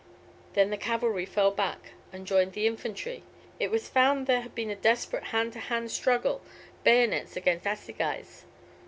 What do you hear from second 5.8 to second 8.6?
struggle, bayonets against assegais.